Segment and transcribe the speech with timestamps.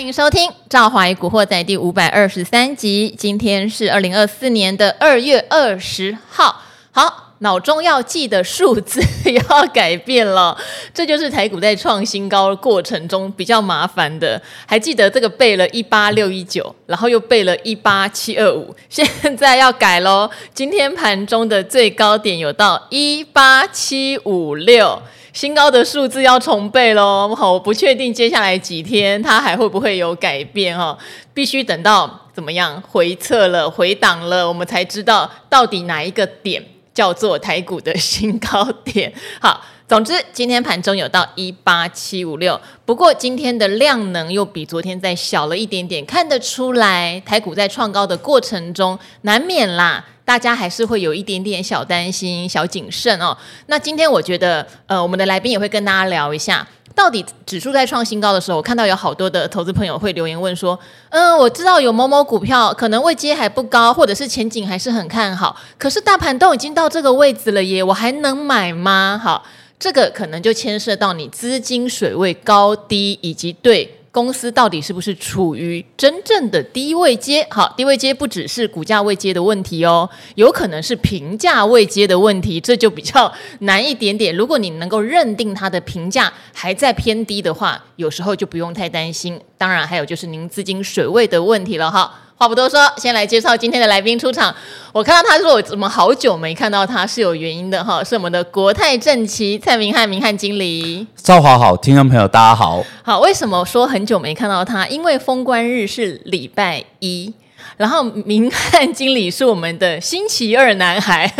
[0.00, 3.14] 欢迎收听《赵华与古惑仔》第五百二十三集。
[3.18, 6.62] 今天是二零二四年的二月二十号。
[6.90, 8.98] 好，脑中要记的数字
[9.30, 10.56] 要改变了，
[10.94, 14.40] 这就是台股在创新高过程中比较麻烦的。
[14.64, 20.30] 还记得这个背了一八六一九，然后又背了一八七二五，现在要改喽。
[20.54, 25.02] 今天盘中的最高点有到一八七五六。
[25.40, 30.94] 新高的数字要重背喽，好，我不确定接下来几天它还会不会有改变哈，
[31.32, 36.62] 必须等到怎么样回撤了、回档了，我们才知道到底哪一个点
[36.92, 39.10] 叫做台股的新高点。
[39.40, 50.04] 好，总之今天盘中有到一八七五六，不过今天的量能又比昨天再小了一点点，看得出来台股在创高的过程中难免啦。
[50.30, 53.36] 大家还是会有一点点小担心、小谨慎哦。
[53.66, 60.78] 那今天我觉得，呃，我们的来宾也会跟大家聊一下，到底指数在创新高的时候，我看到有好多的投资朋友会留言问说，
[61.08, 69.20] 嗯，我知道有某某股票可能位阶还不高，或者是前景还是很看好，可是大盘都已经到这个位置了耶，我还能买吗？
[69.20, 69.44] 好，
[69.80, 73.96] 这个可能就牵涉到你资金水位高低以及对。
[74.12, 77.46] 公司到底是不是处于真正的低位阶？
[77.48, 84.34] 好，低位阶不只是股价位接的问题哦，有可能是平价位接的问题，这就比较难一点点。
[84.34, 89.40] 如果你能够认定它的平价还在偏低的话，有时候就不用太担心。
[89.56, 92.12] 当然，还有就是您资金水位的问题了哈。
[92.40, 94.54] 话不多说，先来介绍今天的来宾出场。
[94.92, 101.06] 我看到他说，我怎么好久没看到他，是有原因的哈，是我们的国泰正奇蔡明汉明汉经理。
[101.14, 102.82] 赵华好，听众朋友大家好。
[103.02, 104.86] 好，为什么说很久没看到他？
[104.86, 107.30] 因为封关日是礼拜一，
[107.76, 111.30] 然后明汉经理是我们的星期二男孩，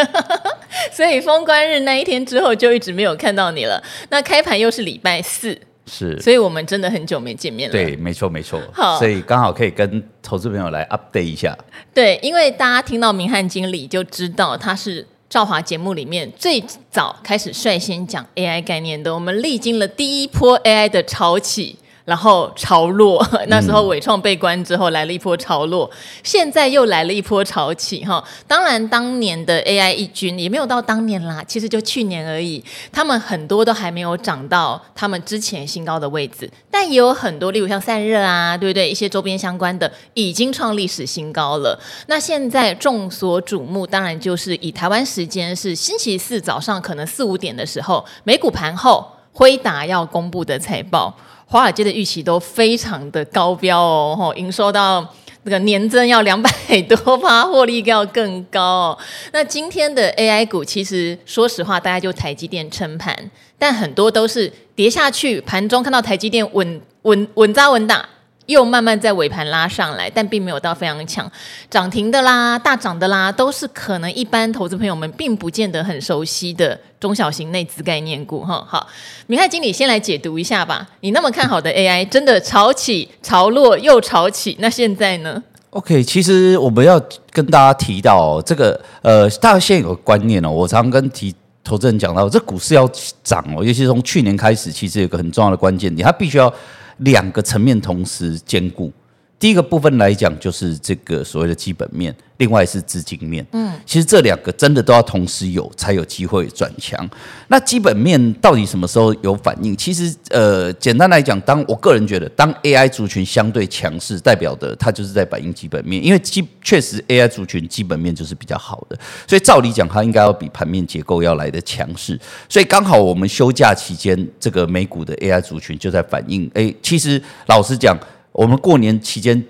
[0.92, 3.82] 所以封关日那一天之后就一直没有看到你了。
[4.10, 5.58] 那开盘又是礼拜四。
[5.90, 7.72] 是，所以我们真的很久没见面了。
[7.72, 8.60] 对，没错，没错。
[8.72, 11.58] 好，所以刚好可以跟投资朋友来 update 一下。
[11.92, 19.12] 对，因为大家听到明翰经理就知道他是赵华节目里面最早开始率先讲 AI 概念的。
[19.12, 21.76] 我们历经了第一波 AI 的潮起。
[22.04, 28.22] 然后潮落， 那时候伟创被关之后来了一波潮落，嗯、现在又来了一波潮起哈。
[28.46, 32.64] 当然，当年的 AI 一军也没有到当年啦，其实就去年而已。
[32.90, 38.90] 他们很多都还没有涨到他们之前新高的位置，但也有很多，例如像散热啊，对不对？
[38.90, 41.78] 一些周边相关的已经创历史新高了。
[42.06, 51.14] 那现在众所瞩目，当然就是以台湾时间是星期四早上可能四五点的时候，美股盘后辉达要公布的财报。
[51.50, 55.04] 华尔街的预期都非常的高标哦，吼，营收到
[55.42, 56.48] 那个年增要两百
[56.82, 58.96] 多趴，获利要更高。
[59.32, 63.28] 那今天的 AI 股，其实说实话，大家就台积电撑盘，
[63.58, 68.08] 但很多都是跌下去，盘中看到台积电稳稳稳扎稳打。
[68.50, 71.30] 又慢慢在尾盘拉上来，但并没有到非常强，
[71.70, 78.64] 涨停的啦、大涨的啦，都是可能一般投资朋友们并不见得很熟悉的中小型内资概念股哈。
[78.68, 78.86] 好，
[79.28, 80.86] 明翰经理先来解读一下吧。
[81.00, 87.00] 你那么看好的 AI，真的潮起潮落又潮起，那现在呢？OK，其实我们要
[87.30, 92.90] 跟大家提到、哦、这个，呃，大家现在有个观念哦，我常常跟提投资人讲到，这股市要
[93.22, 96.52] 涨哦，尤其是从去年开始，其实有个很重要的关键点，它必须要。
[97.00, 98.92] 两个层面同时兼顾，
[99.40, 102.14] 第一个部分来讲就是这个所谓的基本面。
[102.36, 107.06] 另外是资金面，嗯，其实这两个真的都要同时有，才有机会转强。
[107.48, 109.76] 那基本面到底什么时候有反应？
[109.76, 122.18] 其实，呃，简单来讲，当我个人觉得，当 AI 族群相对强势，代表的它就是在反映基本面，因为基确实 AI 族群基本面就是比较好的，所以照理讲，它应该要比盘面结构要来得强势。
[122.48, 126.50] 所以刚好我们休假期间，这个美股的 AI 族群就在反映。
[126.54, 127.94] 哎，其实老实讲，
[128.32, 129.42] 我们过年期间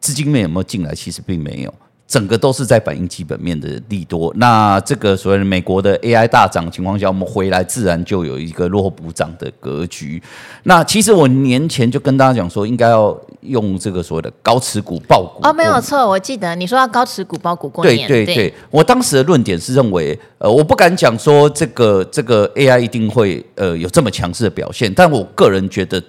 [0.00, 0.94] 资金面有没有进来？
[0.94, 1.74] 其实并没有。
[2.08, 10.22] 整个都是在反映基本面的利多，那这个所谓的美国的 AI 大涨情况下，我们回来自然就有一个落后补涨的格局。
[10.62, 18.06] 那其实我年前就跟大家讲说，应该要用这个所谓的高持股爆股哦，没有错，我记得你说要高持股爆股过年。
[18.06, 26.00] 对对对，我当时的论点是认为，呃，我不敢讲说这个这个 AI 一定会呃有这么强势的表现，但我个人觉得。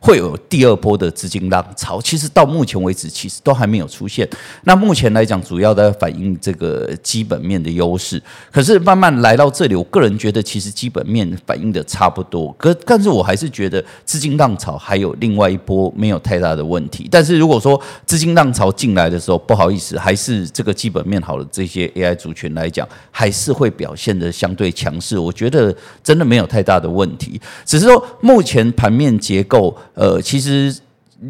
[0.00, 4.28] 会有第二波的资金浪潮，其实到目前为止，其实都还没有出现。
[4.64, 8.22] 那目前来讲，主要的反映这个基本面的优势。
[8.52, 12.52] 可是慢慢来到这里，我个人觉得，其实基本面反映的差不多。
[12.58, 17.08] 可但是我还是觉得资金浪潮还有另外一波没有太大的问题。
[17.10, 25.18] 但是如果说资金浪潮进来的时候，不好意思，还是这个基本面好的这些 AI 族群来讲，还是会表现得相对强势。
[25.18, 29.76] 我觉得真的没有太大的问题，只是说目前盘面结构。
[29.96, 30.72] 呃，其实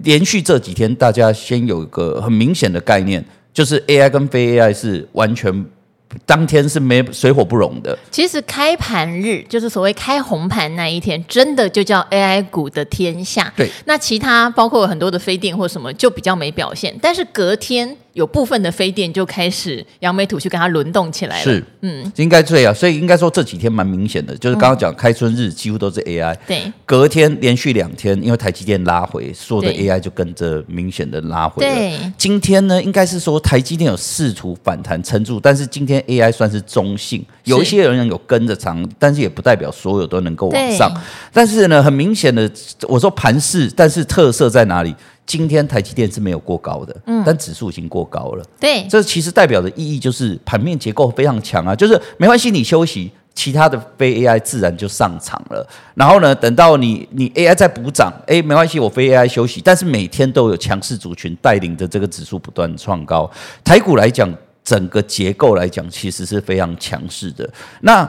[0.03, 3.25] 连续这几天，大家先有一个很明显的概念，
[3.55, 5.65] 就是 AI 跟非 AI 是完全。
[6.25, 7.99] 当天是没水火不容的。
[8.11, 13.53] 其实开盘日就是所谓开红盘那一天，真的就叫 AI 股的天下。
[13.57, 16.97] 对，那其他包括很多的非电或什么，就比较没表现。
[17.03, 17.97] 但是隔天。
[18.17, 21.45] 有部分的非电就开始扬眉吐气，跟它轮动起来了。
[21.45, 26.35] 是，嗯，应该对啊，所以应该说这几天蛮明显的，就是刚刚讲开春日几乎都是 AI。
[26.47, 31.75] 对，隔天连续两天，因为台积电拉回，所有的 AI 就跟着明显的拉回了。
[31.75, 40.91] 对，今天呢，应该是说台积电有试图反弹撑住，但是今天 AI 算是中性，有一些人有跟着涨，但是也不代表所有都能够往上。
[41.35, 42.51] 但是呢，很明显的，
[42.89, 44.95] 我说盘势，但是特色在哪里？
[45.26, 55.69] 今天台积电是没有过高的，嗯，但指数已经过高了，对，这其实代表的意义就是盘面结构非常强啊，就是没关系，你休息，其他的非 AI 自然就上场了。
[55.94, 63.28] 然后呢，等到你你 AI 再补涨，哎，没关系，我非 AI 休息，但是每天都有强势族群带领着这个指数不断创高。
[63.64, 64.32] 台股来讲，
[64.62, 67.49] 整个结构来讲，其实是非常强势的。
[67.81, 68.08] 那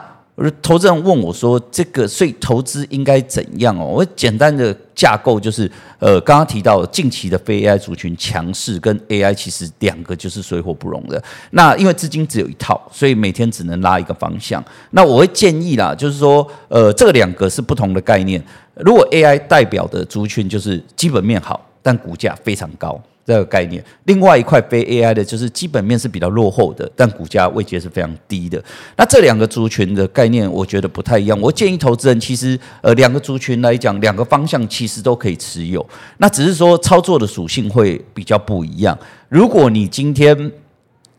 [0.62, 11.20] 投资人问我说：“这个所以投资应该怎样哦？”我简单的架构就是，呃，刚刚提到近期的非 AI 族群强势跟 AI 其实两个就是水火不容的。
[11.50, 14.64] 那因为资金只有一套，所以每天只能拉一个方向。
[14.92, 18.40] 那我会建议啦，就是说，呃，这两个是不同的概念。
[18.76, 23.02] 如果 AI 代表的族群就是基本面好，但股价非常高。
[23.28, 28.64] 这个概念，另外一块非 AI 的，就是基本面是比较落后的，但股价位阶是非常低的。
[28.96, 31.38] 那这两个族群的概念，我觉得不太一样。
[31.42, 35.86] 我建议投资人，其实呃，两个族群来讲，两个方向其实都可以持有，
[36.20, 38.98] 那只是说操作的属性会比较不一样。
[39.28, 40.50] 如果你今天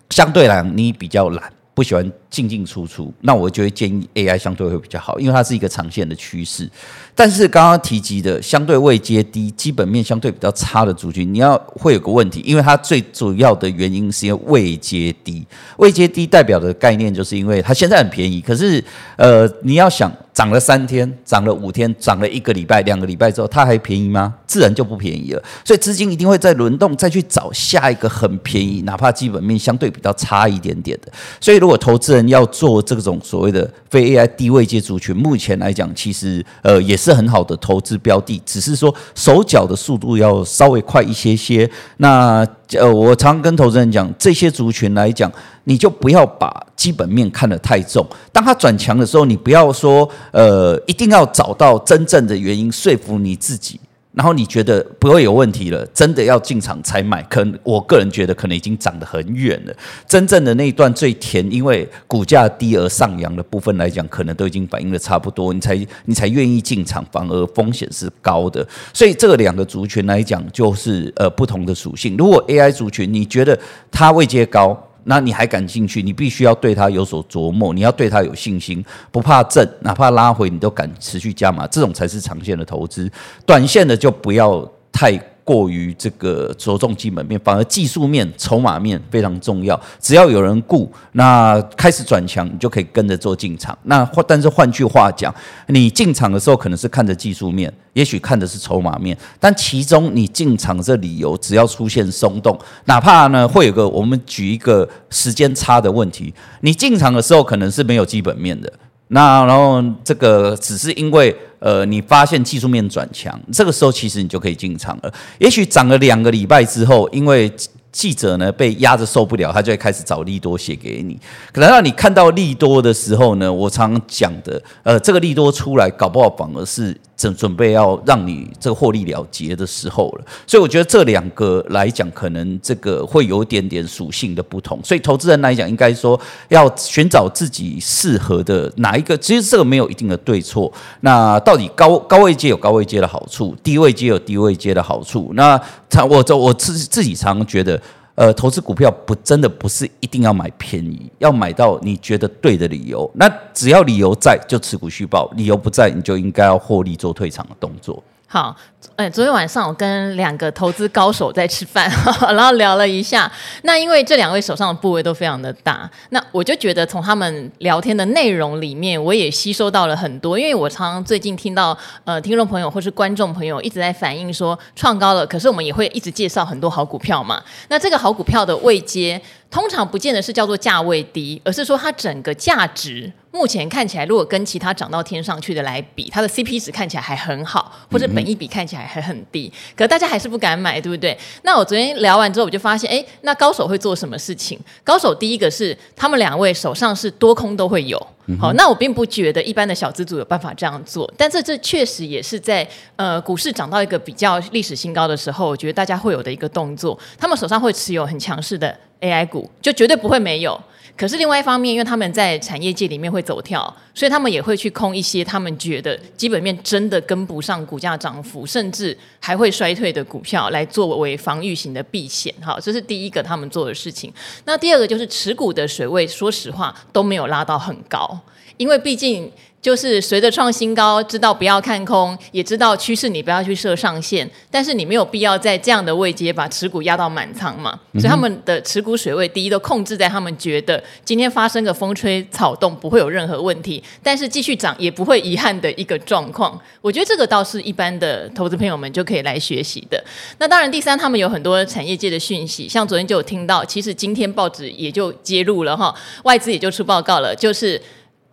[0.09, 1.53] 相对来讲，你比较懒。
[1.75, 6.69] 不喜欢进进出出，那我就会建议 AI 相对会比较好，因为它是一个长线的趋势。
[7.15, 15.47] 但是刚刚提及的相对位阶低、基本面相对比较差的族群，你要会有个问题，因为它最主要的原因是因为位阶低。
[15.79, 18.83] 位阶低代表的概念就是因为它现在很便宜，可是
[19.17, 20.13] 呃，你要想。
[20.39, 24.33] 涨了三天，涨了五天，涨了一个礼拜、两个礼拜之后，它还便宜吗？
[24.47, 25.43] 自然就不便宜了。
[25.65, 31.11] 所以资金一定会在轮动，再去找下一个很便宜，哪怕基本面相对比较差一点点的。
[31.41, 41.71] 所以，如果投资人要做这种所谓的非 AI 低位阶族群，目前来讲，其实呃也是很好的投资标的，只是说手脚的速度要稍微快一些些。
[41.99, 45.31] 那呃，我常跟投资人讲，这些族群来讲。
[45.65, 48.03] 你就不要把基本面看得太重。
[48.33, 53.79] 当它转强的时候，你不要说，呃，一定要找到真正的原因说服你自己，
[54.19, 57.23] 然后你觉得不会有问题了，真的要进场才买。
[57.31, 59.73] 可能我个人觉得可能已经涨得很远了。
[60.09, 68.67] 真正的那一段最甜，因为股价低而上扬的部分来讲，可能都已经反映的差不多，你才你才愿意进场，反而风险是高的。
[68.93, 72.17] 所以这两个族群来讲，就是呃不同的属性。
[72.17, 73.57] 如果 AI 族群你觉得
[73.89, 74.77] 它位阶高，
[75.09, 76.03] 那你还感兴趣？
[76.03, 83.11] 你必须要对它有所琢磨，你要对它有信心，不怕震，哪怕拉回你都敢持续加码，这种才是长线的投资。
[83.47, 85.19] 短线的就不要太。
[85.49, 89.81] 过于这个着重基本面，反而技术面、筹码面非常重要。
[89.99, 93.77] 只要有人顾，那开始转强，你就可以跟着做进场。
[93.85, 95.35] 那换，但是换句话讲，
[95.69, 108.71] 你进场的时候可能是看着技术面，也许看的是筹码面，但其中你进场这理由，只要出现松动，哪怕呢会有个我们举一个时间差的问题，你进场的时候可能是没有基本面的。
[109.09, 115.13] 那然后这个只是因为呃你发现技术面转强，这个时候其实你就可以进场了。
[115.39, 117.51] 也许涨了两个礼拜之后，因为
[117.91, 121.19] 记者呢被压着受不了，他就会开始找利多写给你。
[121.53, 130.25] 可能让你看到利多的时候呢，我常讲的，呃，这个利多出来，搞不好反而是准准备要让你这个获利了结的时候了。
[130.47, 134.81] 所以我觉得这两个来讲，可能这个会有一点点属性的不同。
[134.83, 139.19] 所以投资人来讲，应该说要寻找自己适合的哪一个。
[139.19, 140.73] 其实这个没有一定的对错。
[141.01, 145.33] 那到底高高位阶有高位阶的好处，低位阶有低位阶的好处。
[145.35, 145.61] 那
[145.91, 147.79] 他我我自自己常觉得。
[148.19, 153.09] 呃，投资股票不真的不是一定要买便宜，要买到你觉得对的理由。
[153.15, 158.03] 那只要理由在，就持股续报；理由不在，你就应该要获利做退场的动作。
[158.27, 158.57] 好，
[158.95, 161.89] 哎，昨天晚上我跟两个投资高手在吃饭，
[162.35, 163.31] 然后聊了一下。
[163.63, 170.39] 那因为这两位手上的部位都非常的大，那我就觉得从他们聊天的内容里面，我也吸收到了很多。
[170.39, 177.43] 因为我常常最近听到呃听众朋友或是观众朋友一直在反映说创高了，可是我们也会一直介绍很多好股票嘛。
[177.69, 179.21] 那这个好股票的位阶
[179.51, 191.17] 通常不见得是叫做价位低，而是说它整个价值目前看起来，如果跟其他涨到天上去的来比，它的 CP 值看起来还很好，或者本益比看起来还很低，嗯、可大家还是不敢买，对不对？
[191.43, 194.61] 那我昨天聊完之后，我就发现，哎，那高手会做什么事情？
[194.85, 197.99] 高手第一个是他们两位手上是多空都会有。
[198.39, 206.99] 好，那我并不觉得一般的小资族有办法这样做，但这这确实也是在呃股市涨到一个比较历史新高的时候，我觉得大家会有的一个动作。
[207.19, 210.61] 他们手上会持有很强势的 AI 股，就绝对不会没有。
[210.99, 222.35] 可是另外一方面，因为他们在产业界里面会走跳，所以他们也会去空一些他们觉得基本面真的跟不上股价涨幅，甚至还会衰退的股票，来作为防御型的避险。
[222.43, 224.13] 哈，这是第一个他们做的事情。
[224.45, 228.19] 那第二个就是持股的水位，说实话都没有拉到很高，
[228.59, 229.33] 因为毕竟。
[229.61, 237.79] 就是随着创新高，知道不要看空，也知道趋势，你不要去设上限，但是你没有必要在这样的位阶把持股压到满仓嘛。
[237.95, 246.59] 所以他们的持股水位，第一都控制在他们觉得今天发生个风吹草动不会有任何问题，但是继续涨也不会遗憾的一个状况。
[246.81, 250.03] 我觉得这个倒是一般的投资朋友们就可以来学习的。
[250.39, 257.83] 那当然，第三他们有很多产业界的讯息，像昨天就有听到，其实今天报纸也就揭露了哈，外资也就出报告了，就是。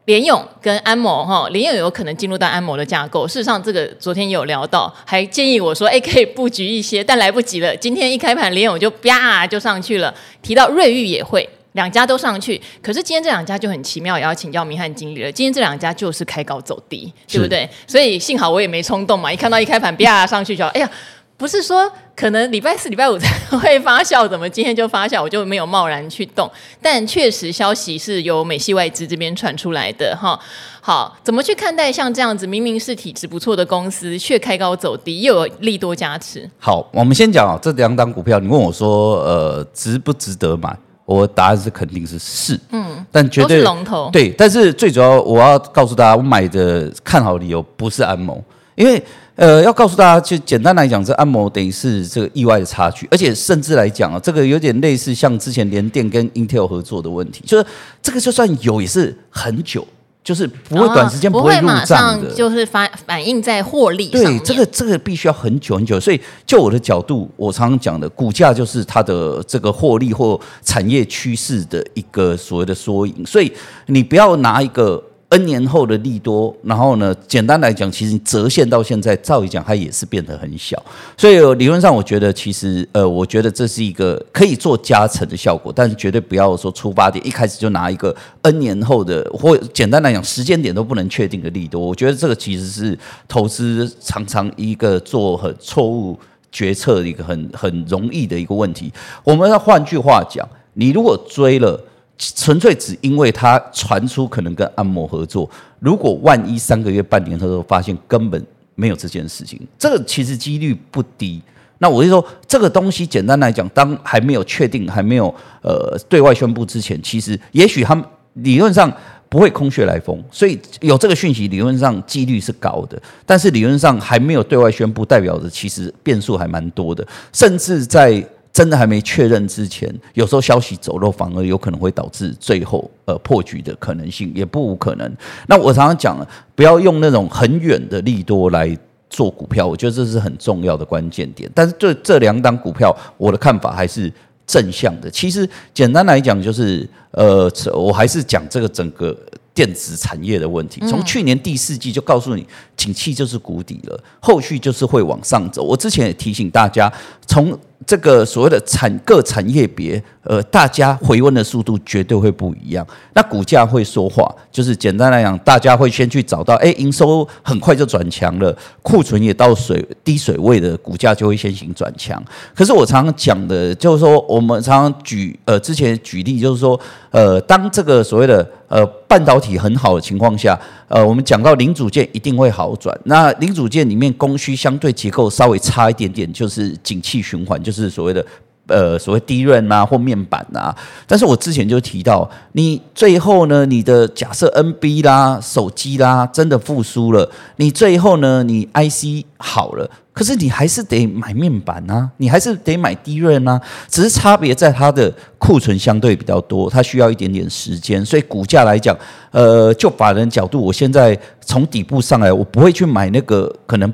[0.06, 3.28] 联咏跟安某哈，联咏有可能进入到安某的架构。
[3.28, 7.76] 事实上，这个昨天有聊到，还建议我说，哎，可以布局一些，但来不及了。
[7.76, 10.14] 今天一开盘，联咏就啪就上去了。
[10.44, 12.62] 提到瑞昱也会，两家都上去。
[12.84, 15.32] 可是今天这两家就很奇妙，也要请教明翰经理了。
[15.32, 17.68] 今天这两家就是开高走低，对不对？
[17.88, 20.90] 所以幸好我也没冲动嘛，一看到一开盘啪上去就，哎呀。
[21.38, 25.22] 不是说可能礼拜四、礼拜五才会发酵，怎么今天就发酵？
[25.22, 26.50] 我就没有贸然去动。
[26.82, 30.40] 但确实消息是由美系外资这边传出来的哈。
[30.80, 36.50] 好，怎么去看待像这样子，明明是体质不错的公司，却开高走低，又有利多加持？
[36.58, 40.74] 好，我们先讲啊，这两档股票，你问我说，呃，值不值得买？
[41.04, 44.10] 我答案是肯定是是，嗯，但绝对是龙头。
[44.12, 48.42] 对，但是最主要我要告诉大家，我买的看好理由不是安谋，
[48.76, 49.04] 因为。
[49.36, 57.66] 呃，要告诉大家，就简单来讲，这按摩等于是这个意外的插曲，而且甚至来讲啊，这个有点类似像之前联电跟 Intel 合作的问题，就是
[58.02, 59.86] 这个就算有也是很久，
[60.24, 64.24] 就是不会短时间不会入账的，就是反反映在获利上。
[64.24, 73.52] 对，这个这个必须要很久很久，所以就我的角度，我常常讲的，股价就是它的这个获利或产业趋势的一个所谓的缩影，所以
[73.88, 75.04] 你不要拿一个。
[75.36, 80.82] N 年后的利多，然后呢，简单来讲，其实折现到现在，照理讲，它也是变得很小。
[81.18, 91.86] 所以理论上，我觉得其实，呃，我觉得这是一个可以做加成的效果，但是绝对不要说出发点一开始就拿一个 N 年后的，或简单来讲，时间点都不能确定的利多。
[91.86, 96.18] 我觉得这个其实是投资常常一个做很错误
[96.50, 98.90] 决策的一个很很容易的一个问题。
[99.26, 101.78] 我们要换句话讲，你如果追了。
[102.18, 108.42] 纯粹只因为他传出可能跟按摩合作，如果万一三个月、半年他都发现根本
[108.76, 111.42] 没有这件事情，这个其实几率不低。
[111.80, 115.28] 那我就说，这个东西简单来讲，当还没有确定、还没有
[115.62, 118.04] 呃对外宣布之前，其实也许他们
[118.36, 118.90] 理论上
[119.28, 122.98] 不会空穴来风，所以有这个讯息，理论上几率是高的。
[123.26, 128.26] 但是理论上还没有对外宣布，代表着其实变数还蛮多的，甚至在。
[128.56, 135.14] 真的还没确认之前，有时候消息走漏，反而有可能会导致最后呃破局的可能性也不无可能。
[135.48, 138.76] 那我常常讲了，不要用那种很远的利多来
[139.10, 141.52] 做股票，我觉得这是很重要的关键点。
[141.54, 144.10] 但是对这两档股票，我的看法还是
[144.48, 145.12] 正向的。
[145.12, 149.14] 其实简单来讲，就是呃，我还是讲这个整个
[149.54, 150.80] 电子产业的问题。
[150.88, 155.64] 从去年第四季就告诉你，景气就是谷底了，后续就是会往上走。
[155.64, 156.92] 我之前也提醒大家，
[157.26, 162.86] 从这个所谓的产各产业别，呃，大家回温的速度绝对会不一样。
[163.14, 172.22] 那股价会说话，就是简单来讲，大家会先去找到，哎，营收很快就转强了，库存也到水低水位的，股价就会先行转强。
[172.56, 176.80] 可是我常常讲的，就是说，我们常常举呃之前举例，就是说，
[177.12, 180.60] 呃，当这个所谓的呃半导体很好的情况下。
[180.88, 183.00] 呃，我们讲到零组件一定会好好转。
[183.04, 188.26] 那零组件里面供需相对结构稍微差一点点，就是景气循环，就是所谓的
[188.68, 190.76] 呃所谓低润啊或面板啊。
[191.08, 199.90] 但是我之前就提到，你最后呢，你的假设 NB 啦、手机啦真的复苏了，你最后呢，你 IC 好了。
[200.14, 208.98] 可是你还是得买面板啊，你还是得买低润啊，只是差别在它的库存相对比较多，它需要一点点时间，所以股价来讲，
[209.32, 213.94] 呃，就法人角度，我现在从底部上来，我不会去买那个可能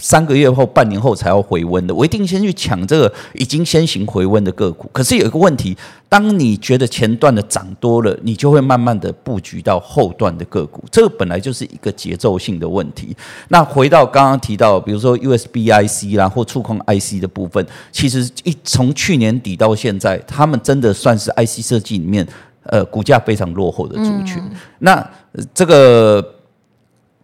[0.00, 4.88] 三个月后、半年后才要回温的，我一定先去抢这个已经先行回温的个股。
[4.92, 5.76] 可是有一个问题，
[6.08, 13.14] 当你觉得前段的涨多了，你就会慢慢的布局到后段的个股，这个本来就是一个节奏性的问题。
[13.48, 22.26] 那回到刚刚提到，比如说 USB IC 啦或触控 IC 的部分，其实一从去年底到现在，他们真的算是 IC 设计里面
[22.64, 24.38] 呃股价非常落后的族群。
[24.38, 25.10] 嗯、那
[25.54, 26.36] 这个。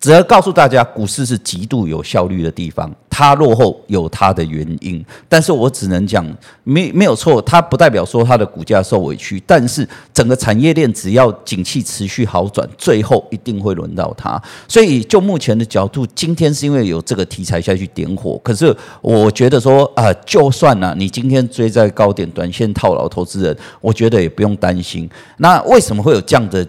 [0.06, 5.04] 只要告诉大家，股市是极度有效率的地方，它落后有它的原因。
[5.28, 6.24] 但是我只能讲，
[6.62, 9.42] 没没有错，它不代表说它的股价受委屈。
[9.44, 9.84] 但是
[10.14, 14.40] 整个产业链只要景气持续好转，最后一定会轮到它。
[14.68, 18.40] 所以就目前的角度，今天是因为有这个题材下去点火。
[18.44, 25.10] 可是我觉得说啊，就算呢，你今天追在高点，短线套牢投资人，我觉得也不用担心。
[25.38, 26.64] 那为什么会有这样的？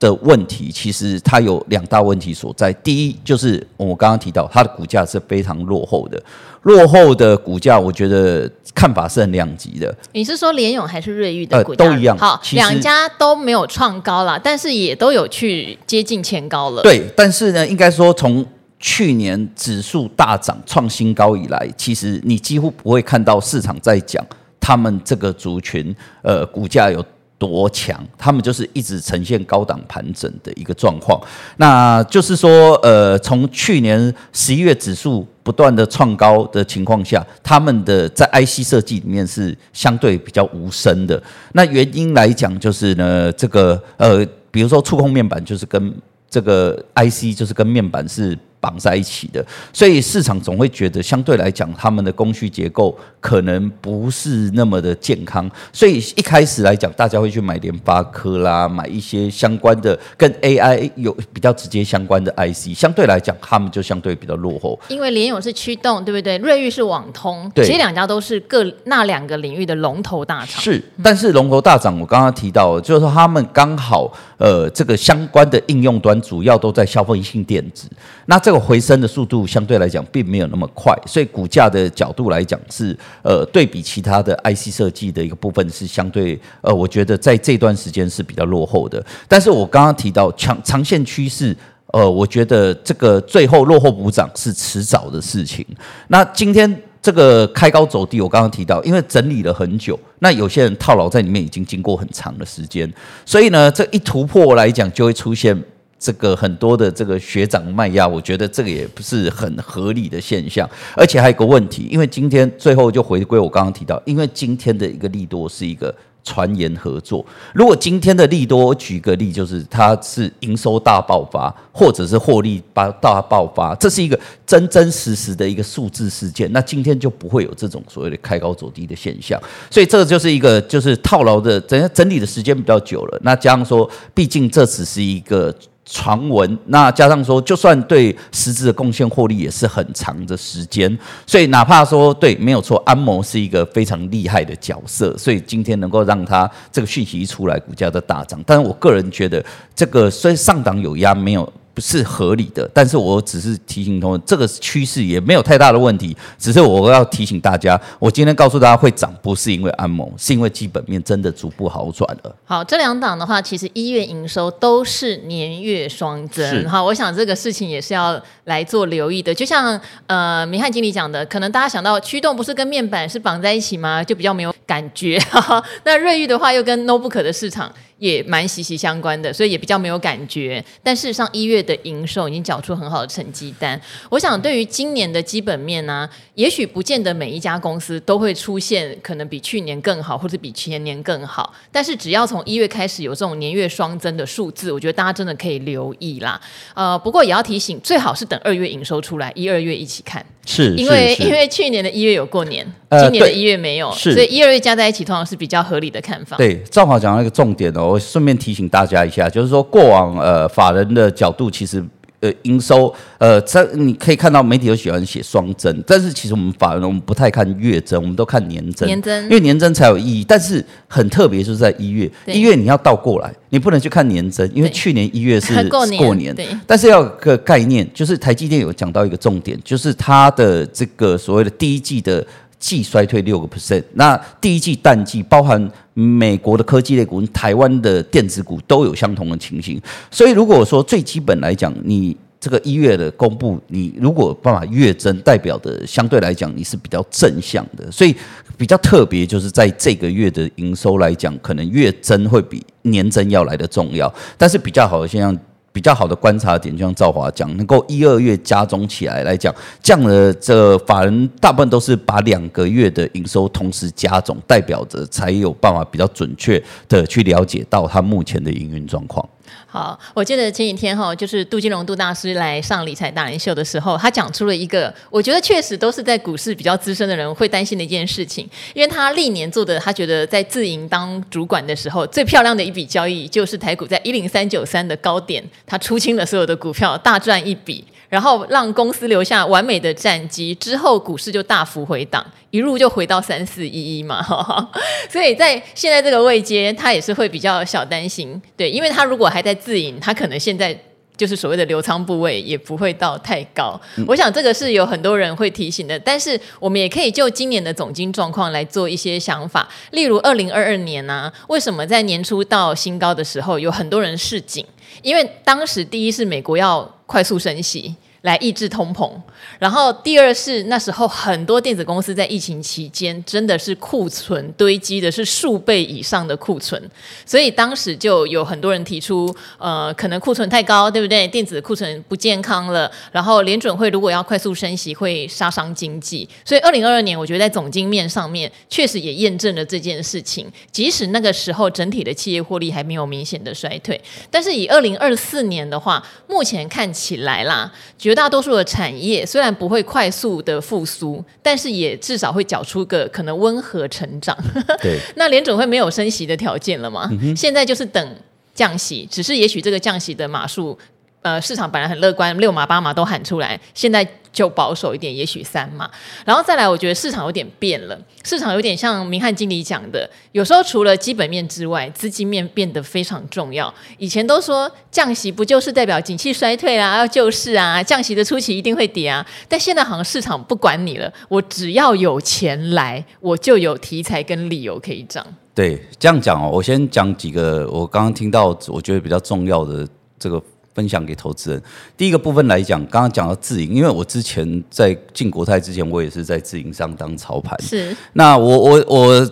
[0.00, 2.72] 的问题其实它有两大问题所在。
[2.74, 6.22] 第一，就是我刚刚提到它的股价是非常落后的，
[6.62, 9.92] 落后的股价，我觉得看法是很两极的。
[10.12, 11.84] 你是说联勇还是瑞玉的股价？
[11.84, 12.16] 呃，都一样。
[12.16, 16.82] 好，两家都没有创高了，但是也都有去接近前高了。
[16.82, 18.46] 对，但是呢，应该说从
[18.78, 24.24] 去年指数大涨创新高以来，其实你几乎不会看到市场在讲
[24.60, 27.04] 他们这个族群呃股价有。
[27.38, 28.04] 多强？
[28.18, 31.20] 他们就是一直呈现高档盘整的一个状况。
[31.56, 41.22] 那就是说，呃，从去年十一月指数不断的创高的情况下，他们的在 IC 设计里面是相对比较无声的。
[41.52, 45.94] 那原因来讲，就是呢，这个呃，比如说触控面板，就是跟
[46.28, 48.36] 这个 IC，就是跟面板是。
[48.60, 55.48] 绑在一起的，所以市场总会觉得相对来讲，他们的供需结构可能不是那么的健康。
[55.72, 62.74] 所以一开始来讲，大家会去买联发科啦，买一些相关的跟 AI 有比较直接相关的 IC。
[62.74, 64.78] 相对来讲，他们就相对比较落后。
[64.88, 66.38] 因为联咏是驱动，对不对？
[66.38, 70.60] 瑞昱是网通，对，其实两家都是各那两个领域的龙头大厂。
[70.60, 77.88] 是，但是龙头大厂，我刚刚提到，就是说他们刚好呃，这个相关的应用端主要都在消费性电子。
[78.26, 89.04] 那这个回升的速度相对来讲并没有那么快，所以股价的角度来讲是呃对比其他的 IC 设计的一个部分是相对呃我觉得在这段时间是比较落后的。
[89.28, 91.54] 但是我刚刚提到长长线趋势，
[91.88, 95.62] 呃，我觉得这个最后落后补涨是迟早的事情。
[96.06, 102.90] 那今天这个开高走低，我刚刚提到，因为整理了很久，那有些人套牢在里面已经经过很长的时间，
[103.26, 105.62] 所以呢，这一突破来讲就会出现。
[105.98, 135.52] 这个很多的这个学长卖压，我觉得这个也不是很合理的现象，而且还有一个问题，因为今天最后就回归我刚刚提到，因为今天的一个利多是一个传言合作，如果今天的利多，我举个例，就是它是营收大爆发，或者是获利大大爆发，这是一个真真实实的一个数字事件，那今天就不会有这种所谓的开高走低的现象，所以这个就是一个就是套牢的整整理的时间比较久了，那加上说，毕竟这只是一个。
[135.90, 148.38] 传闻，那加上说，就算对实质的贡献获利也是很长的时间，所以哪怕说对，没有错，安谋是一个非常厉害的角色，所以今天能够让他这个讯息一出来，股价的大涨。
[148.46, 151.50] 但是我个人觉得，这个虽上档有压，没有。
[151.78, 162.36] 不是合理的，但是我只是提醒同学，这个趋势也没有太大的问题，只是我要提醒大家，我今天告诉大家会涨，不是因为安盟，是因为基本面真的逐步好转了。
[162.44, 169.32] 好，这两档的话，其实一月营收都是年月双增，好，我想这个事情也是要来做留意的。
[169.32, 174.02] 就像呃，明翰经理讲的，可能大家想到驱动不是跟面板是绑在一起吗？
[174.02, 175.16] 就比较没有感觉。
[175.86, 177.72] 那瑞昱的话，又跟 notebook 的市场。
[177.98, 180.64] 也蛮息息相关的，所以也比较没有感觉。
[180.82, 183.80] 但事实上，一月的营收已经缴出很好的成绩单。
[184.08, 191.52] 我想，对于今年的基本面呢、啊，也许不见得每一家公司都会出现可能比去年更好，或者比前年更好。
[191.72, 196.40] 但是，只要从一月开始有这种年月双增的数字，我觉得大家真的可以留意啦。
[196.74, 200.24] 呃，不过也要提醒，最好是等二月营收出来，一二月一起看。
[200.46, 206.38] 是，因为因为去年的一月有过年，今年的一月没有，所以一二月加在一起，通常是比较合理的看法。
[206.38, 211.84] 对，正好讲到一个重点哦，我顺便提醒大家一下，就是说过往呃法人的角度，其实。
[212.20, 220.24] 呃，营收，呃，这你可以看到媒体都喜欢写双增，但是其实我们法人我们不太看月增，我们都看年增，年增，因为年增才有意义。
[220.26, 226.34] 但是很特别，就是在一月，一月你要倒过来，你不能去看年增，因为去年一月是 过年，过年，
[226.66, 232.26] 但是要有个概念，就是台积电有讲到一个重点，就是它的这个所谓的第一季的。
[232.58, 239.80] 季衰退六个 percent，那第一季淡季包含美国的科技类股、台湾的电子股都有相同的情形。
[240.10, 248.14] 所以如果说最基本来讲，你这个一月的公布，你如果办法月增，代表的相对来讲你是比较正向的，所以
[248.56, 254.12] 比较特别就是在这个月的营收来讲，可能月增会比年增要来的重要。
[254.36, 255.36] 但是比较好的现象，
[255.78, 269.24] 比较好的观察点，就像赵华讲，能够一二月加总起来来讲，这样的这法人大部分都是把两个月的营收同时加总，代表着才有办法比较准确的去了解到他目前的营运状况。
[269.66, 287.84] 好，我记得前几天哈，就是杜金龙杜大师来上理财达人秀的时候，他讲出了一个，我觉得确实都是在股市比较资深的人会担心的一件事情，因为他历年做的，他觉得在自营当主管的时候，最漂亮的一笔交易就是台股在一零三九三的高点，他出清了所有的股票，大赚一笔。
[288.08, 294.24] 然后让公司留下完美的战绩，之后股市就大幅回档，一路就回到三四一一嘛，
[295.10, 300.74] 所以在现在这个位阶，他也是会比较小担心，对，因为他如果还在自营，他可能现在
[301.18, 303.78] 就是所谓的留仓部位也不会到太高。
[303.96, 314.64] 嗯、我想这个是有很多人会提醒的，但是我们也可以就今年的总经状况来做一些想法，例如二零二二年呢、啊，为什么在年初到新高的时候有很多人市警？
[315.02, 319.10] 因为当时第一是美国要快速升息来抑制通膨，
[319.58, 326.82] 然后第二是那时候很多电子公司在疫情期间真的是库存堆积的是数倍以上的库存，
[327.24, 331.28] 所以当时就有很多人提出，呃，可能库存太高，对不对？
[331.28, 347.72] 电子库存不健康了，然后联准会如果要快速升息会杀伤经济，所以二零二二年我觉得在总经面上面确实也验证了这件事情，即使那个时候整体的企业获利还没有明显的衰退，但是以二零二四年的话，目前看起来啦。
[348.08, 354.34] 绝大多数的产业虽然不会快速的复苏，但是也至少会缴出个可能温和成长。
[354.80, 357.06] 对， 那联准会没有升息的条件了嘛？
[357.20, 358.16] 嗯、现在就是等
[358.54, 360.78] 降息，只是也许这个降息的码数。
[361.20, 365.90] 呃，市场本来很乐观，六码八码都喊出来，现在就保守一点，也许三嘛。
[366.24, 373.72] 然后再来，我觉得市场有点变了，市场有点像明翰经理讲的，有时候除了基本面之外，资金面变得非常重要。
[373.98, 385.26] 以前都说降息不就是代表景气衰退啊，要救市啊，降息的初期一定会跌啊，但现在好像市场不管你了，我只要有钱来，我就有题材跟理由可以涨。
[385.54, 389.88] 对，这样讲哦，我先讲几个我刚刚听到我觉得比较重要的
[390.18, 390.42] 这个。
[390.78, 391.60] 分享给投资人。
[391.96, 397.60] 第一个部分来讲，刚刚讲到自营，因为我之前在进国泰之前，我也是在自营上当操盘。
[397.60, 397.96] 是。
[398.12, 399.30] 那我我我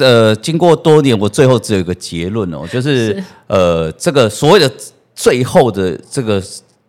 [0.00, 4.72] 呃，经过多年，我最后只有一个结论哦，就是，是呃，这个所谓的
[5.14, 6.42] 最后的这个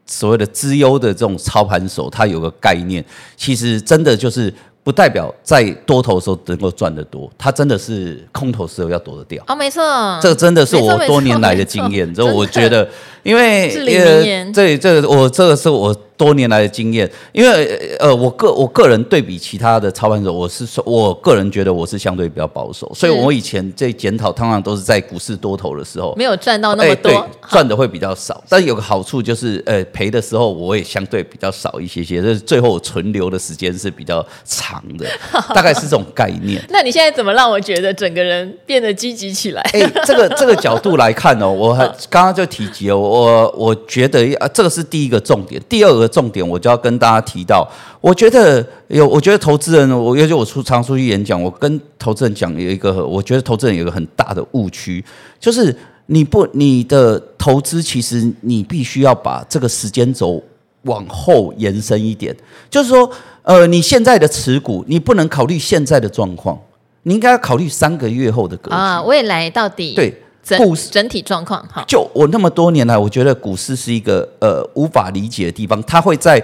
[0.06, 3.04] 所谓的资优的这种操盘手，他有个概念，
[3.36, 4.54] 其实真的就是。
[4.88, 9.44] 不代表在多头的时候能够赚得多，它真的是空头时候要躲得掉。
[9.46, 9.84] 哦，没错，
[10.22, 12.14] 这个真的是我多年来的经验。
[12.14, 12.88] 之后我觉得，
[13.22, 15.94] 因为呃，这这个我这个是我。
[16.18, 28.44] 多年来的经验，因为呃，我个我个人对比其他的操盘手，我是说，我个人觉得我是相对比较保守，所以我以前这检讨通常都是在股市多头的时候，没有赚到那么多，欸、赚的会比较少。
[28.50, 35.06] 但有个好处就是，呃，赔的时候我也相对比较少一些些，就是最后存留的时间是比较长的，
[35.54, 36.60] 大概是这种概念。
[36.70, 39.62] 那你现在怎么让我觉得整个人变得积极起来？
[39.74, 46.07] 哎、欸，这个这个角度来看哦，我还刚刚就提及了，我我觉得啊，这个是第一个重点，第二个。
[46.08, 47.68] 重点我就要跟大家提到，
[48.02, 55.04] 我觉得有，我觉得投资人，我尤其我出常出去演讲，我跟投资人讲有一个，我觉得投资人有一个很大的误区，
[55.40, 55.76] 就是
[56.08, 60.42] 你不你的投资，其实你必须要把这个时间轴
[60.84, 62.36] 往后延伸一点，
[62.70, 63.10] 就是说，
[63.44, 66.60] 呃，你现在的持股，你不能考虑现在的状况，
[67.04, 70.24] 你应该要考虑三个月后的格局啊，未来到底对。
[70.58, 76.42] 股市整体状况好，就我那么多年来，我觉得股市是一个呃无法理解的地方，它会在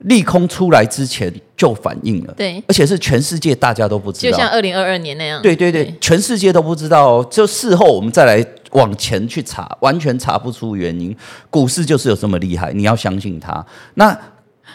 [0.00, 5.94] 利空出来之前就反应了，对，而且是全世界大家都不知道，就像二零二二年那样，对对对，对。
[6.00, 11.14] 全世界都不知道，就事后我们再来往前去查，完全查不出原因，
[11.50, 13.64] 股市就是有这么厉害，你要相信它。
[13.94, 14.18] 那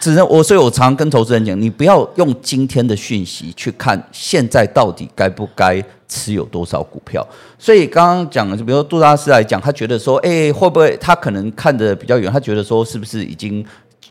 [0.00, 7.26] 只能我，所以我常常跟投资人讲，你不要用今天的讯息去看现在到底该不该持有多少股票。
[7.58, 12.30] 所以刚刚讲的，就比如说杜大师来讲，他觉得说，哎，会不会他可能看得比较远？
[12.30, 13.64] 他觉得说，是不是已经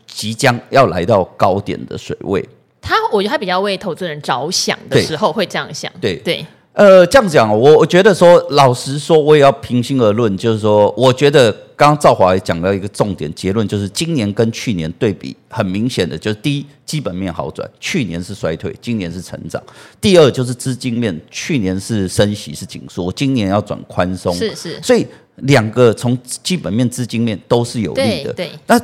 [0.06, 2.46] 即将要来到高点的水位？
[2.80, 5.90] 他我觉得他比较为投资人着想的时候会这样想。
[6.00, 6.34] 对对。
[6.34, 6.46] 对
[6.76, 19.58] 呃，这样讲，我我觉得说，老实说，我也要平心而论，就是说，我觉得刚刚赵华也讲到一个重点结论，就是今年跟去年对比，很明显的就是第一，基本面好转，去年是衰退，今年是成长；
[20.02, 28.34] 第二就是资金面，去年是升息是紧缩，今年要转宽松，是是，所以两个从基本面、资金面都是有利的。
[28.34, 28.50] 对，对。
[28.66, 28.78] 那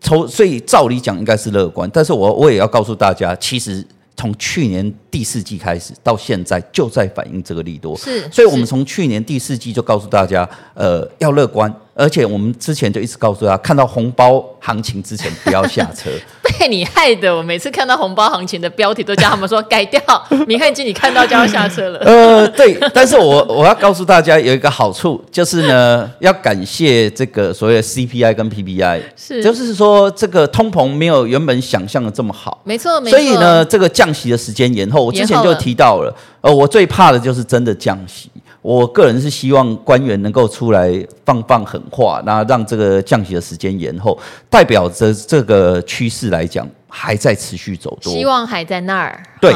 [0.00, 3.86] 从所以照理讲应该是乐观，但是我我也要告诉大家，其实
[4.22, 11.68] 从去年第四季开始到现在就在反映这个利多，是，所以我们从去年第四季就告诉大家，呃，要乐观。
[11.94, 16.10] 而且我们之前就一直告诉他，看到红包行情之前不要下车。
[16.58, 20.00] 被你害的，我每次看到红包行情的标题都叫他们说改掉。
[20.46, 21.98] 明翰经理看到就要下车了。
[22.06, 32.60] 呃，对，但是我我要告诉大家有一个好处，就是呢，要感谢这个所谓的 CPI 跟 PPI，是，就是说这个通膨没有原本想象的这么好。
[32.64, 33.18] 没错，没错。
[33.18, 38.30] 所以呢，这个降息的时间延后，我之前就提到了，了呃，我最怕的就是真的降息。
[38.62, 44.16] 我个人是希望官员能够出来放放狠话，那让这个降息的时间延后，
[44.48, 49.20] 代表着这个趋势来讲还在持续走多，希望还在那儿。
[49.40, 49.52] 对，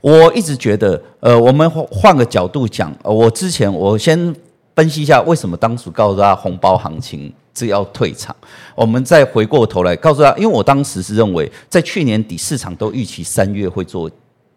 [0.00, 4.32] 我一直觉得，呃，我们换个角度讲，呃，我之前我先
[4.76, 8.34] 分析一下为什么当时告诉他红包行情这要退场，
[8.76, 14.08] 我们再回过头来告诉他，因为我当时是认为在去年底市场都预期三月会做。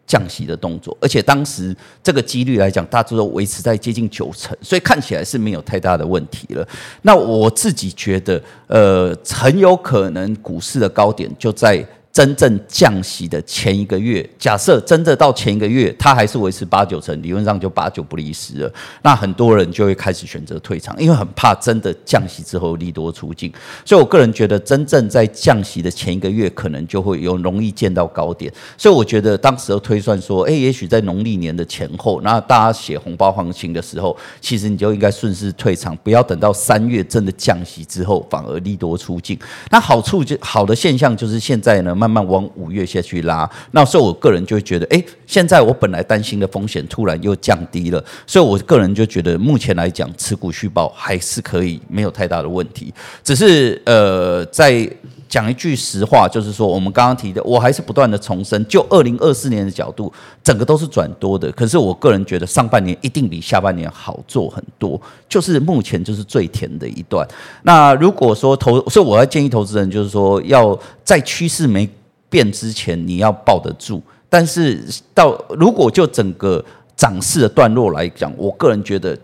[0.08, 6.67] 降息的动作，而且当时这个几率来讲，大致都维持在接近九成，所以看起来是没有太大的问题了。
[7.04, 11.86] 那我自己觉得，呃，很有可能股市的高点就在。
[12.17, 18.73] 真正降息的前一个月，假设真的到前一个月，它还是维持八九成，理论上就八九不离十了。
[19.03, 23.53] 那很多人就会开始选择退场，因为很怕真的降息之后利多出尽。
[23.86, 28.51] 所以我个人觉得，真正在降息的前一个月，可能就会有容易见到高点。
[28.80, 39.38] 所以我觉得当时的推算说，诶，也许在农历年的前后，那大家写红包行情的时候，其实你就应该顺势退场，不要等到三月真的降息之后，反而利多出尽。
[39.69, 52.93] 那好处就好的现象就是现在呢，慢慢慢往五月下去拉，那所以我个人就会觉得，哎，现在我本来担心的风险突然又降低了，所以我个人就觉得，目前来讲，持股续报还是可以，没有太大的问题。
[53.24, 54.89] 只是呃，在
[55.28, 61.52] 讲一句实话，就是说，我们刚刚提的，我还是不断的重申，就二零二四年的角度，整个都是转多的。
[61.52, 67.28] 可是我个人觉得，上半年一定比下半年好做很多，就是目前就是最甜的一段。
[67.63, 71.88] 那如果说投，所以我要建议投资人，就是说要在趋势没
[72.30, 76.63] 变之前你要抱得住，但是到如果就整个
[76.96, 79.18] 涨势的段落来讲，我个人觉得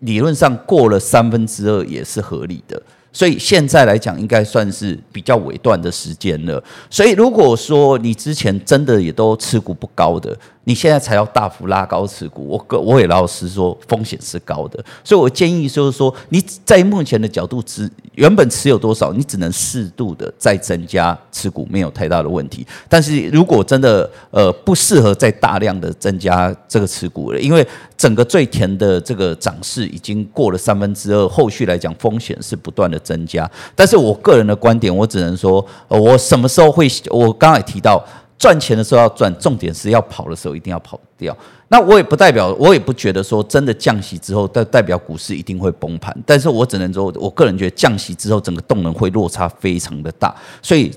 [0.00, 2.80] 理论上过了三分之二也是合理的。
[3.12, 6.62] 所以现在来讲，应该算是比较尾段的时间了。
[6.90, 10.36] 所以如果说你之前真的也都持股不高的，
[10.68, 14.84] 你现在才要大幅拉高持股，我个我也老实说，风险是高的。
[15.04, 22.66] 所以我建议就是说，你在目前的角度，只原本持有多少，你只能适度的再增加持股，没有太大的问题。
[22.88, 27.64] 但是如果真的呃不适合再大量的增加这个持股了，因为
[27.96, 36.86] 整个最甜的这个涨势已经过了三分之二，后续来讲风险是不断的增加，但是我个人的观点，我只能说，我什么时候会？
[37.10, 38.02] 我刚才提到
[38.38, 41.36] 赚钱的时候要赚，重点是要跑的时候一定要跑掉。
[41.68, 50.92] 那我也不代表，我也不觉得说真的降息之后代代表股市一定会崩盘，但是我只能说，我个人觉得降息之后整个动能会落差非常的大，所以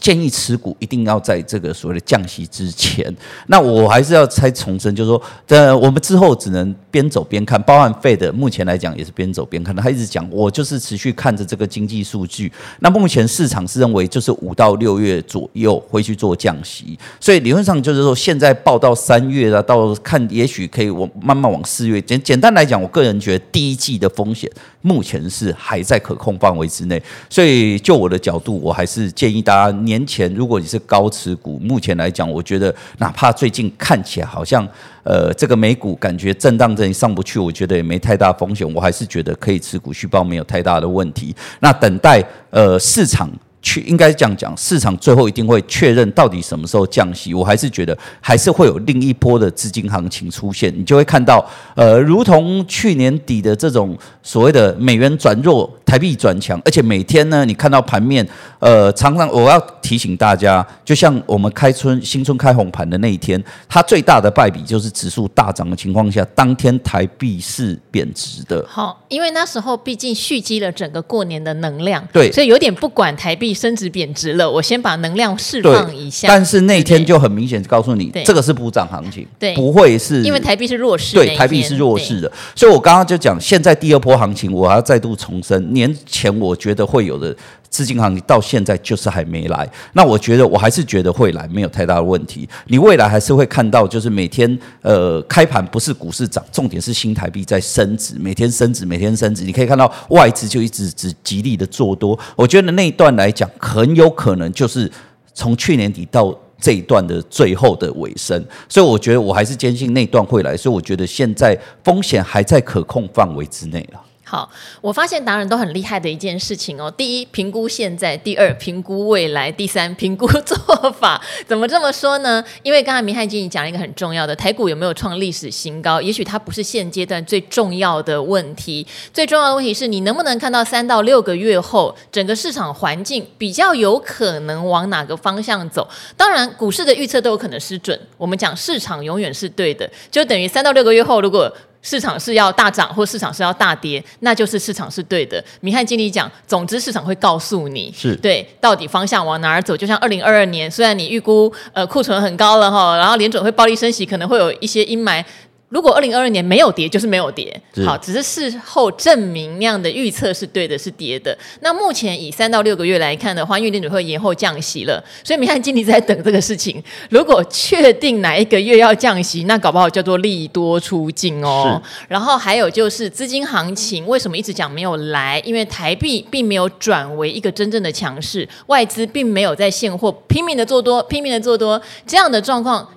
[0.00, 3.14] 建议持股一定要在这个所谓的降息之前。
[3.48, 12.50] 那我还是要再重申，就是说，呃，我们之后只能边走边看，包含费的目前来讲也是边走边看，他一直讲我就是持续看着这个经济数据。
[12.80, 20.13] 那目前市场是认为就是五到六月左右会去做降息，所以理论上就是说现在报到三月啊，到看。
[20.14, 22.00] 看，也许可以，我慢慢往四月。
[22.00, 24.48] 简简单来讲，我个人觉得第一季的风险
[24.82, 27.02] 目前是还在可控范围之内。
[27.28, 34.64] 所以，就我的角度，我还是建议大家年前，如果你是高持股，目前来讲，我觉得哪怕最近看起来好像
[35.02, 41.34] 呃这个美股感觉震荡这里上不去，我觉得也没太大风险，我还是觉得可以持股续报，没有太大的问题。
[41.58, 43.28] 那等待呃市场。
[43.64, 47.32] 去应该这样讲，市场最后一定会确认到底什么时候降息。
[47.32, 58.26] 我还是觉得还是会有另一波的资金行情出现，你就会看到，呃，如同去年底的这种所谓的美元转弱，台币转强，而且每天呢，你看到盘面，
[58.58, 68.62] 呃，常常我要提醒大家，就像我们开春新春开红盘的那一天，它最大的败笔就是指数大涨的情况下，当天台币是贬值的。
[68.68, 73.53] 好，因为那时候毕竟蓄积了整个过年的能量，对，所以有点不管台币。
[73.54, 76.28] 升值贬值了，我先把能量释放一下。
[76.28, 82.30] 但是那天就很明显告诉你，这个是补涨行情，对，不会是因为台币是弱势，对，台币是弱势的。
[82.56, 87.34] 所以我刚刚就讲，现在第二波行情，我还要再度重申，年前我觉得会有的。
[87.74, 89.68] 资金行情到现在就是还没来。
[89.94, 92.48] 那我觉得我还是觉得会来，没有太大的问题。
[92.68, 99.42] 你未来还是会看到，就是每天呃开盘不是股市涨，重点是新台币在升值，每天升值，每天升值。
[99.42, 102.16] 你可以看到外资就一直只极力的做多。
[102.36, 104.88] 我觉得那一段来讲，很有可能就是
[105.34, 106.32] 从去年底到。
[106.60, 114.00] 这一段的最后的尾声，所以我觉得我还是坚信那段会来，所以我觉得现在风险还在可控范围之内了。
[114.26, 116.90] 好，我发现达人都很厉害的一件事情哦。
[116.90, 121.20] 第一，评估现在；第二，评估未来；第三，评估做法。
[121.46, 122.42] 怎么这么说呢？
[122.62, 126.00] 因为刚才明翰经理讲了一个很重要的，台股有没有创历史新高？
[126.00, 135.86] 也许它不是现阶段最重要的问题，最重要的问题是你能不能看到三到六个月后，整个市场环境比较有可能往哪个方向走？
[136.16, 138.00] 当然，股市的预测都有可能失准。
[138.16, 145.44] 我们讲市场永远是对的，就等于三到六个月后，如果市场是要大涨，或市场是要大跌，那就是市场是对的。
[145.60, 149.76] 明翰经理讲，总之市场会告诉你，是对到底方向往哪儿走。
[149.76, 155.22] 就像二零二二年，虽然你预估呃库存很高了哈，然后联准会暴力升息，可能会有一些阴霾。
[155.70, 161.36] 如果二零二二年没有跌，就是没有跌，好，只是事后证明那样的预测是对的，是跌的。
[161.62, 166.80] 那目前以三到六个月来看的话，因为联储会延后降息了，所以明翰经理在等这个事情。
[167.10, 171.82] 如果确定哪一个月要降息，那搞不好叫做利多出尽哦。
[172.06, 175.42] 然后还有就是资金行情，为什么一直讲没有来？
[175.44, 182.88] 因为台币并没有转为一个真正的强势，外资并没有在现货拼命的做多，拼命的做多，这样的状况。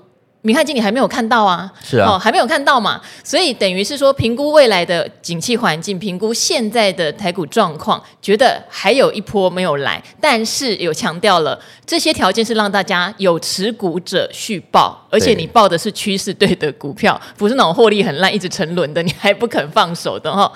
[0.47, 20.49] 明翰经理还没有看到啊，是啊，哦，还没有看到嘛，所以等于是说，评估未来的景气环境，评估现在的台股状况，觉得还有一波没有来，但是有强调了这些条件是让大家有持股者续报，而且你报的是趋势对的股票，不是那种获利很烂一直沉沦的，你还不肯放手的哈，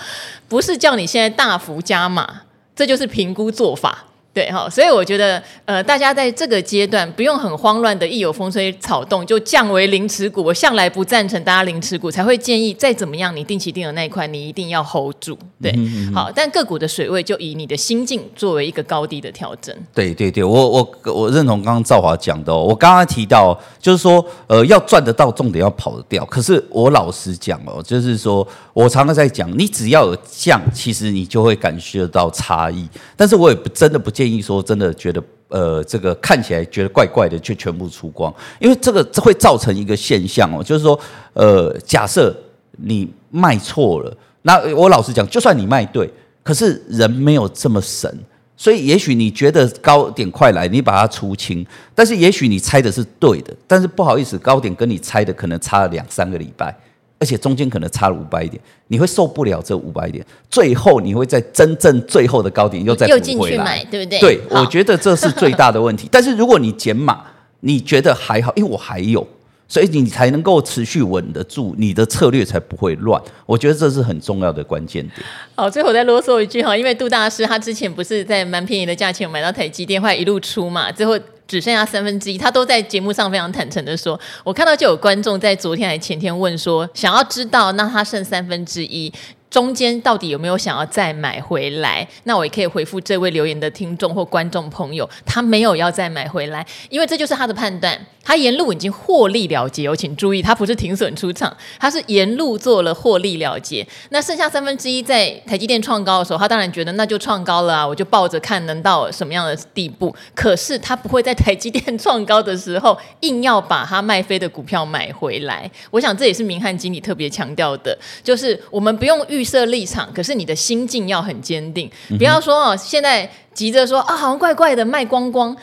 [0.47, 4.06] 不是叫你现在大幅加码，这就是评估做法。
[4.34, 10.41] 对哈，所以我觉得，呃，大家在这个阶段不用很慌乱的，一有风吹草动就降为零持股。
[10.41, 15.38] 我向来不赞成大家零持股，才会建议再怎么样，你定期定额那一块你一定要 hold 住。
[15.62, 19.76] 对，嗯嗯嗯好，但个股的水位就以你的心境作为一个高低的调整。
[19.94, 22.63] 对对对，我我我认同刚刚赵华讲的哦。
[22.63, 26.24] 我刚刚提到就是说，呃，要赚得到，重点要跑得掉。
[26.28, 32.88] 可是我老实讲哦，就是说我常常在讲，你只要有降，其实你就会感觉到差异。
[33.17, 34.10] 但是我也不真的不。
[34.22, 41.00] 建议说，真的觉得，呃，这个看起来觉得怪怪的，就全部出光，因为这个这会造成一个现象哦，就是说，
[41.34, 42.32] 呃，假设
[42.74, 46.08] 你卖错了，那我老实讲，就算你卖对，
[46.44, 48.16] 可是人没有这么神，
[48.56, 56.78] 所以也许你觉得高点快来，你把它出清，但是也许你猜的是对的，但是不好意思，高点跟你猜的可能差了两三个礼拜。
[57.22, 64.20] 而且中间可能差了五百点，你会受不了这五百点，最后你会在真正最后的高点又再补回来，又进去买，对不对？
[64.20, 66.10] 对，我觉得这是最大的问题。
[66.12, 67.22] 但是如果你减码，
[67.60, 69.28] 你觉得还好，因为我还有，
[69.68, 73.22] 所以你才能够持续稳得住，你的策略才不会乱。
[73.46, 75.24] 我觉得这是很重要的关键点。
[75.54, 81.16] 好，最后再啰嗦一句哈，因为杜大师他之前不是在蛮便宜的价钱买到台积电，后来一路出嘛，最后。
[81.52, 89.12] 只剩下三分之一，他都在节目上非常坦诚的说，我看到就有观众在昨天还前天问说，想要知道那他剩三分之一。
[89.52, 92.08] 中间到底有没有想要再买回来？
[92.24, 98.00] 那我也可以回复这位留言的听众或观众朋友，他没有要再买回来，因为这就是他的判断。
[98.24, 103.86] 他沿路已经获利了结，有请注意，他不是停损出场，他是沿路做了获利了结。
[104.10, 110.16] 那剩下三分之一在台积电创高的时候，他当然觉得那就创高了啊，我就抱着看能到什么样的地步。
[110.36, 115.70] 可是他不会在台积电创高的时候硬要把他卖飞的股票买回来。
[115.90, 119.40] 我想这也是明翰经理特别强调的，就是我们不用预。
[119.41, 125.56] 预设立场，可是你的心境要很坚定，不要说哦，现在急着说啊，好像怪怪的卖光光，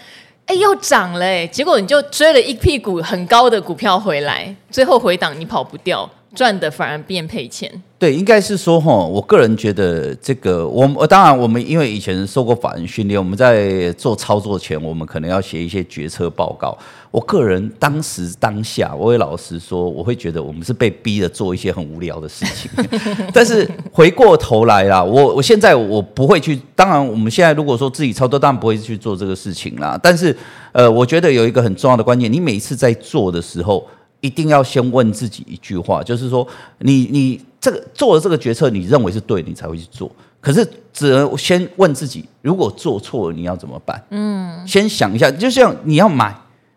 [0.46, 7.82] 哎，又涨了，结果你就追了一屁股很高的股票回来，最后回档你跑不掉，赚的反而变赔钱。
[7.98, 16.78] 对，应该是说哈，我个人觉得这个，我我当然我们因为以前受过法人训练，我们在做操作前，我们可能要写一些决策报告。
[17.10, 22.70] 我个人当时当下，我也老实说，我会觉得我们是被逼着做一些很无聊的事情。
[23.34, 26.60] 但是回过头来啦，我我现在我不会去。
[26.76, 29.98] 当然，我们现在如果说自己操作，当然不会去做这个事情啦。
[30.00, 30.36] 但是，
[30.70, 33.84] 呃，我觉得有一个很重要的观念，你每一次在做的时候，
[34.20, 36.46] 一定要先问自己一句话，就是说，
[36.78, 37.40] 你你。
[37.60, 40.08] 这个做了这个决策，你认为是对，你才会去做。
[40.40, 44.00] 可是只能先问自己，如果做错了，你要怎么办？
[44.10, 46.32] 嗯，先想一下，就像你要买，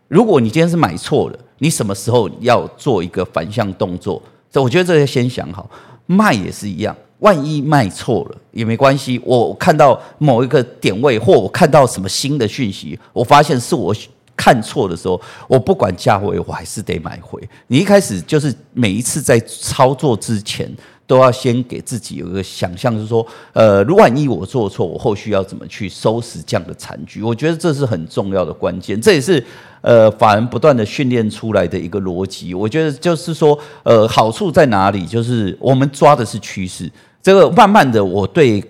[0.07, 4.19] 如果你今天是买错了，你什么时候要做一个反向动作？
[4.49, 5.69] 这我觉得这些先想好。
[6.07, 13.95] 卖也是一样，万一卖错了也没关系，我看到某一个点位，或我看到什么新的讯息，我发现是我
[14.35, 17.41] 看错的时候，我不管价位，我还是得买回。
[17.67, 20.71] 你一开始就是每一次在操作之前，
[21.05, 27.21] 都要先给自己有一个想象，是说，呃，如果万一我做错，我后续要怎么去收拾这样的残局？
[27.21, 29.43] 我觉得这是很重要的关键，这也是
[29.81, 32.53] 呃法人不断的训练出来的一个逻辑。
[32.53, 35.05] 我觉得就是说，呃，好处在哪里？
[35.05, 36.89] 就是我们抓的是趋势。
[37.21, 38.63] 这个慢慢的，我对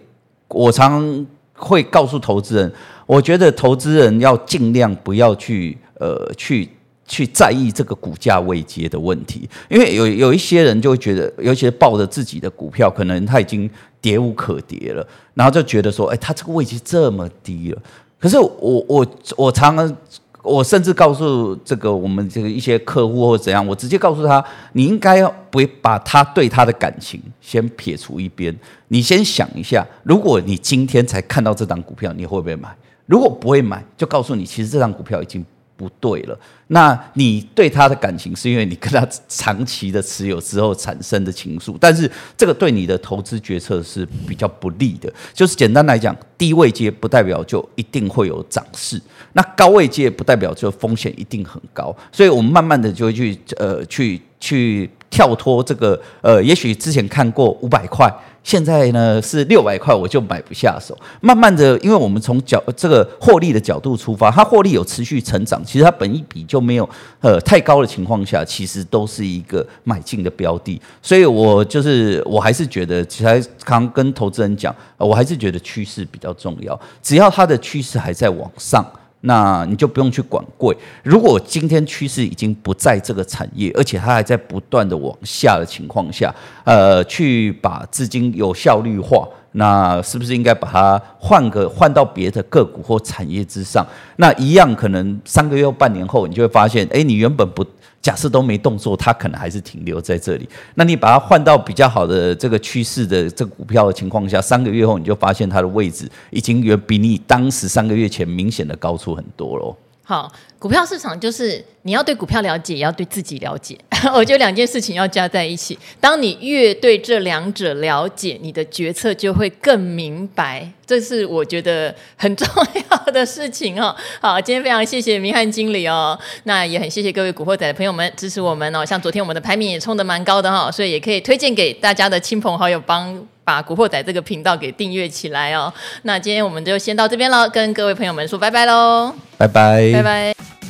[0.49, 2.73] 我常会告诉投资人，
[3.11, 6.69] 我觉得投资人要尽量不要去呃去
[7.05, 17.81] 去在意这个股价位阶的问题，因为有有一些人就会觉得，尤其是抱着自己的股票，可能他已经跌无可跌了，然后就觉得说，哎，他这个位阶这么低了，
[18.17, 19.05] 可是我我
[19.35, 19.97] 我常常。
[20.43, 24.43] 我甚至告诉这个我们这个一些客户或怎样，我直接告诉他，
[24.73, 28.51] 你应该要不把他对他的感情先撇除一边，
[28.87, 32.75] 你先想一下，如果你今天才看到这档股票，你会不会买？
[33.05, 35.45] 如果不会买，就告诉你，其实这张股票已经。
[35.77, 45.11] 不对了，那你对他的感情是因为你跟他长期的持有之后产生的情愫，但是这个对你的投资决策是比较不利的。
[45.33, 49.01] 就是简单来讲，低位阶不代表就一定会有涨势，
[49.33, 58.07] 那高位阶不代表就风险一定很高，所以我们慢慢的就会去呃去去跳脱这个呃，也许之前看过五百块。
[58.43, 60.97] 现在呢是六百块，我就买不下手。
[61.19, 66.89] 慢慢的，因为我们从角这个获利的角度出发，它获利有持续成长，其实它本一比就没有
[67.19, 70.81] 呃太高的情况下，其实都是一个买进的标的。
[71.01, 76.79] 所以我就是我还是觉得，其实刚跟投资人讲，我还是觉得趋势比较重要。
[77.01, 78.85] 只要它的趋势还在往上。
[79.21, 80.75] 那你就不用去管贵。
[81.03, 93.85] 如果今天趋势已经不在这个产业，而且它还在不断的往下的情况下，呃，去把资金有效率化，那是不是应该把它换个换到别的个股或产业之上？
[94.17, 97.65] 那一样可能三个月或半年后，你就会发现，哎，你原本不。
[98.01, 100.49] 假设都没动作，它可能还是停留在这里。
[100.73, 109.77] 那你把它换到比较好的这个趋势的这个股票的情况下，三个月后你就发现它的位置已经远比你当时三个月前明显的高出很多喽。
[110.01, 113.77] 好，股票市场就是你要对股票了解，也要对自己了解。
[114.13, 115.77] 我觉得两件事情要加在一起。
[115.99, 120.67] 当你越对这两者了解，你的决策就会更明白。
[120.85, 122.47] 这是我觉得很重
[122.89, 123.95] 要的事情哦。
[124.19, 126.17] 好，今天非常谢谢明翰经理哦。
[126.43, 128.85] 那也很谢谢各位古惑仔的朋友们支持我们哦。
[128.85, 133.27] 像昨天我们的排名也冲得蛮高的哈、哦，所以也可以推荐给大家的亲朋好友帮。
[133.43, 135.73] 把古惑仔这个频道给订阅起来哦。
[136.03, 140.60] 那今天我们就先到这边了，跟各位朋友们说拜拜喽，拜拜，拜拜。